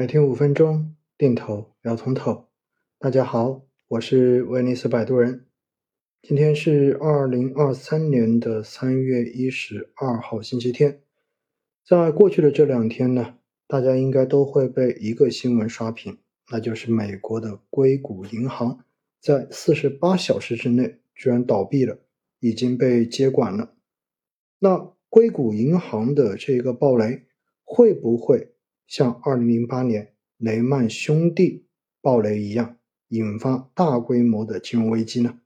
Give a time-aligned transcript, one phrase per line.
[0.00, 2.48] 每天五分钟，定投聊通透。
[2.98, 5.44] 大家好，我是威尼斯摆渡人。
[6.22, 11.02] 今天是二零二三年的三月一十二号，星期天。
[11.86, 13.34] 在过去的这两天呢，
[13.68, 16.16] 大家应该都会被一个新闻刷屏，
[16.50, 18.82] 那就是美国的硅谷银行
[19.20, 21.98] 在四十八小时之内居然倒闭了，
[22.38, 23.74] 已经被接管了。
[24.60, 27.26] 那硅谷银行的这个暴雷
[27.62, 28.49] 会不会
[28.90, 31.64] 像二零零八年雷曼兄弟
[32.02, 32.76] 暴雷一样，
[33.10, 35.38] 引发大规模的金融危机呢？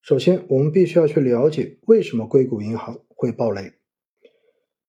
[0.00, 3.72] 首先，我们必须要去了解为什么硅谷银行会暴雷。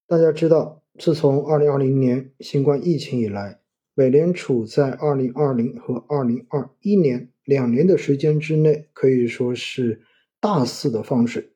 [0.06, 3.60] 大家知道，自从二零二零年新冠疫情以来，
[3.96, 10.04] 美联储在二零二零和二零二一年两年的时间之内，可以说是
[10.40, 11.50] 大肆的放水。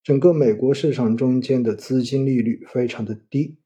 [0.00, 3.56] 整个美国市场中间的资金利率非常的低，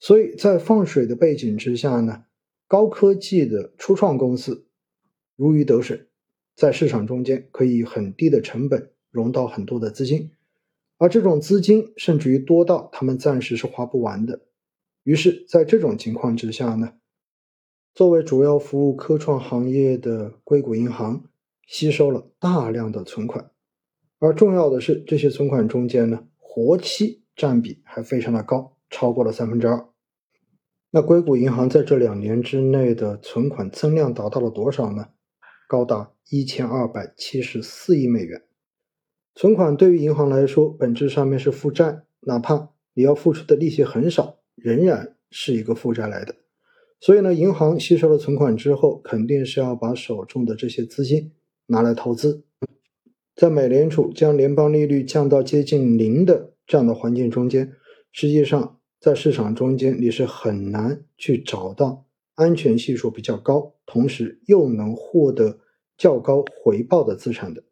[0.00, 2.24] 所以在放水的背景之下呢，
[2.66, 4.66] 高科技的初创公司
[5.36, 6.06] 如鱼得水，
[6.56, 10.30] 在市场中间可以很低的成本融到很多的资金，
[10.96, 14.40] 而这种资金甚至于多到他们暂时是花不完的。
[15.02, 16.94] 于是，在这种情况之下呢，
[17.94, 21.24] 作为主要服务科创行业的硅谷银行
[21.66, 23.50] 吸收了大量的存款。
[24.18, 29.89] 而重要的是，这些存款中间呢，活期占比还非常的高，超过了三分之二。
[30.92, 35.10] 那硅谷银行在这两年之内的存款增量达到了多少呢？
[35.68, 38.42] 高达一千二百七十四亿美元。
[39.36, 46.34] 存款对于银行来说，本质上面是负债，哪怕你要付出的利息很少，仍然是一个负债来的。
[46.98, 51.30] 所以呢，银行吸收了存款之后，肯定是要把手中的这些资金
[51.66, 52.42] 拿来投资。
[53.36, 57.72] 在美联储将联邦利率降到接近零的这样的环境中间，
[58.10, 65.58] 实际上在市场中间你是很难去找到安全系数比较高，同时又能获得
[65.96, 67.64] 较高回报的资产的。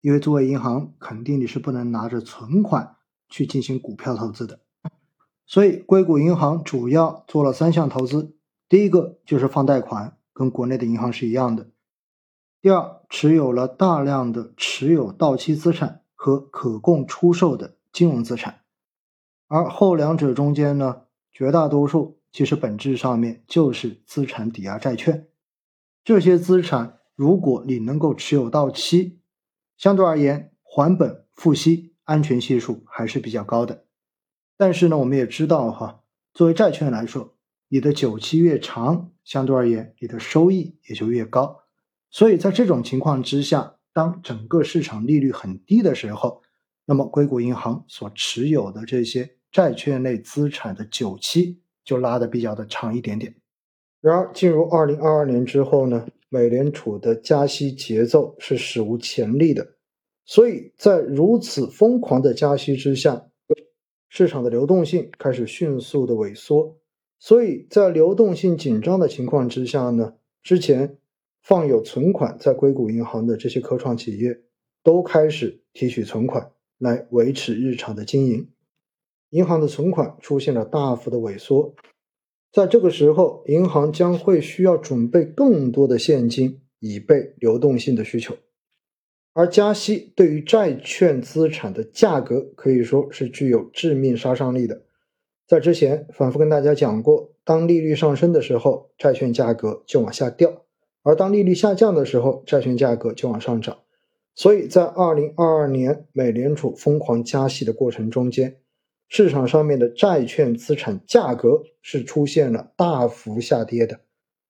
[0.00, 2.96] 因为作为银行，肯定你是不能拿着存款
[3.28, 4.60] 去进行股票投资的。
[5.46, 8.34] 所以硅谷银行主要做了三项投资，
[8.66, 11.68] 第一个就是放贷款，跟国内的银行是一样的。
[12.62, 18.62] 第二，持有了大量的持有到期资产和可供出售的金融资产，
[19.48, 21.02] 而后两者中间呢，
[21.32, 25.28] 绝大多数其实本质上面就是资产抵押债券。
[26.04, 29.20] 这些资产如果你能够持有到期，
[29.76, 33.84] 相对而言还本付息安全系数还是比较高的。
[34.56, 36.02] 但是呢，我们也知道哈，
[36.32, 37.34] 作为债券来说，
[37.68, 41.60] 你的久期越长，相对而言你的收益也就越高。
[42.10, 46.42] 所以在这种情况之下，当整个市场利率很低的时候，
[46.84, 53.34] 那么硅谷银行所持有的这些债券类资产的久期就拉的比较的长一点点。
[54.00, 59.74] 然而，进入二零二二年之后呢，美联储的加息节奏是史无前例的，
[60.24, 63.26] 所以在如此疯狂的加息之下，
[64.08, 66.78] 市场的流动性开始迅速的萎缩。
[67.18, 70.98] 所以在流动性紧张的情况之下呢，之前。
[71.42, 74.40] 放有存款在硅谷银行的这些科创企业，
[74.82, 78.48] 都开始提取存款来维持日常的经营，
[79.30, 81.74] 银行的存款出现了大幅的萎缩，
[82.52, 88.36] 在这个时候，银行将会需要准备更多的现金以备流动性的需求，
[89.34, 94.82] 而加息对于债券资产的价格可以说是具有致命杀伤力的。
[95.46, 100.64] 在之前反复跟大家讲过，当利率上升的时候，债券价格就往下掉。
[101.02, 103.78] 而当利率下降的时候，债券价格就往上涨。
[104.34, 108.56] 所以在二零二二年美联储疯狂加息的过程中间，
[109.08, 114.00] 市场上面的债券资产价格是出现了大幅下跌的。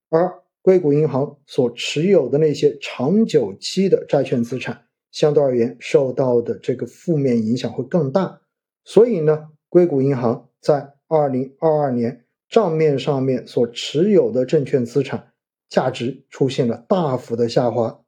[0.08, 8.40] 而硅谷银行所持有的那些长久期的债券资产，相对而言受到的这个负面影响会更大。
[8.84, 15.32] 所以呢，硅谷银行在二零二二年账面上面所持有的证券资产。
[15.68, 18.00] 价值出现了大幅的下滑，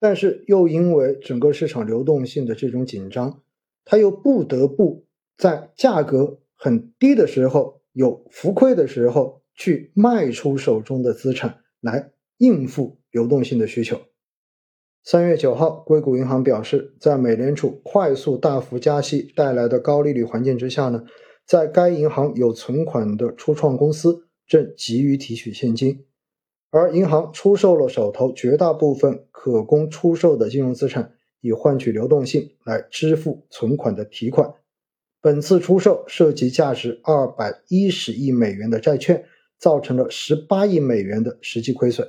[0.00, 3.40] 但是又因为整个市场流动性的这种紧张，
[3.84, 5.04] 它又不得不
[5.38, 14.00] 在价格很低的时候、有浮亏的时候去卖出手中的资产来应付流动性的需求。
[15.04, 21.04] 三月九号，硅谷银行表示，在美联储快速大幅加息带来的高利率环境之下呢，
[21.46, 26.04] 在该银行有存款的初创公司正急于提取现金。
[26.70, 34.52] 而银行出售了手头绝大部分可供出售的金融资产，以换取流动性来支付存款的提款。
[35.20, 39.24] 本次出售涉及价值二百一十亿美元的债券，
[39.58, 42.08] 造成了十八亿美元的实际亏损。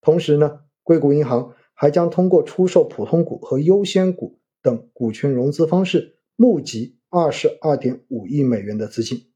[0.00, 9.26] 同时呢，硅谷银行还将通过出售普通股和优先股等股权融资方式募集二十二点五亿美元的资金。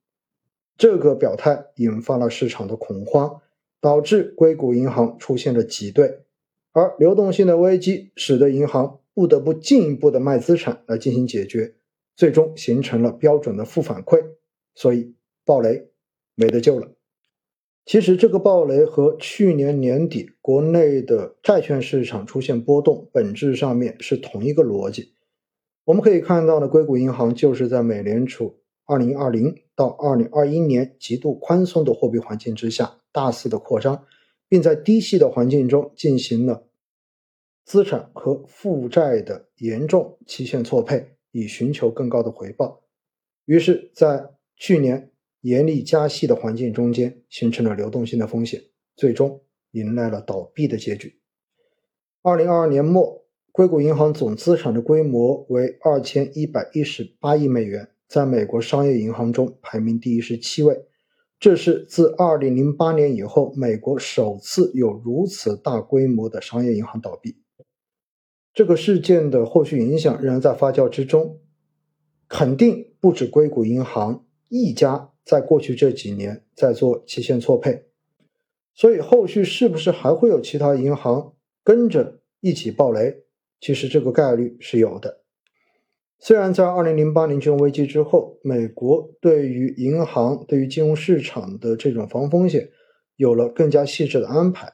[0.76, 3.40] 这个表态引发了市场的恐慌，
[3.81, 6.25] 导致硅谷银行出现了挤兑，
[6.72, 11.76] 而流动性的危机使得银行不得不进一步的卖资产来进行解决，
[12.16, 14.22] 最终形成了标准的负反馈，
[14.75, 15.14] 所以
[15.44, 15.90] 暴雷
[16.34, 16.93] 没得救了。
[17.87, 25.12] 其实这个暴雷和去年年底国内的债券市场出现波动，本质上面是同一个逻辑。
[25.84, 28.61] 我们可以看到呢，硅谷银行就是在美联储。
[28.87, 34.05] 二零二零到二零二一年极度宽松的货币环境之下，大肆的扩张，
[34.46, 36.66] 并在低息的环境中进行了
[37.64, 42.81] 资产和负债的严重期限错配，以寻求更高的回报。
[43.45, 45.11] 于是，在去年
[45.41, 48.63] 严厉加息的环境中间，形成了流动性的风险，
[48.97, 49.43] 最终
[49.73, 51.19] 迎来了倒闭的结局。
[52.23, 57.89] 二零二二年末，硅谷银行总资产的规模为二千一百一十八亿美元。
[58.07, 60.87] 在美国商业银行中排名第一十七位，
[61.41, 67.44] 这是自二零零八年以后，美国首次有如此大规模的商业银行倒闭。
[68.55, 71.41] 这个事件的后续影响仍然在发酵之中，
[72.29, 77.87] 肯定不止硅谷银行一家在过去这几年在做期限错配，
[78.73, 81.35] 所以后续是不是还会有其他银行
[81.65, 83.25] 跟着一起爆雷？
[83.61, 85.23] 其实这个概率是有的。
[86.21, 92.71] 虽然在二零零八年金融危机之后，美国对于银行、对于金融市场的这种防风险
[93.17, 94.73] 有了更加细致的安排，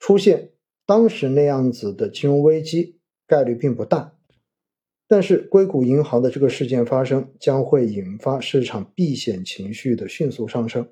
[0.00, 0.50] 出现
[0.84, 4.16] 当时那样子的金融危机概率并不大。
[5.06, 10.88] 但是硅谷银行的这个事件发生，将会引发市场避险情绪的迅速上升，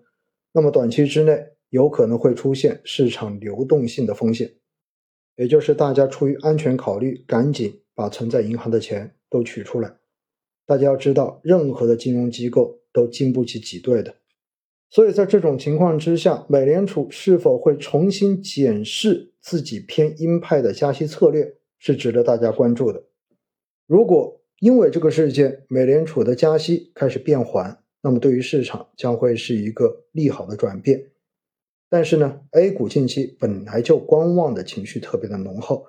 [0.53, 4.53] 那么短期之内有可能会出现市场流动性的风险，
[5.37, 9.15] 也就是大家出于安全考虑，赶紧把存在银行的钱。
[9.33, 9.97] 都取出来，
[10.67, 14.17] 大家要知道，任何的金融机构都经不起挤兑的。
[14.91, 23.03] 所以在这种情况之下，美联储是否会重新检视自己偏鹰派的加息策略，是值得大家关注的。
[23.89, 31.11] 如果因为这个事件，美联储的加息开始变缓，那么对于市场将会是一个利好的转变。
[31.89, 35.87] 但是呢，A 股近期本来就观望的情绪特别的浓厚，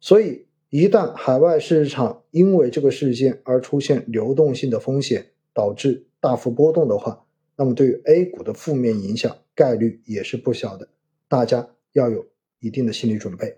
[0.00, 0.46] 所以。
[0.70, 7.24] 一旦海外市场因为这个事件而出现流动性的风险，导致大幅波动的话，
[7.54, 10.88] 那么对于 A 股的负面影响概率也是不小的，
[11.28, 12.26] 大家要有
[12.58, 13.56] 一定的心理准备。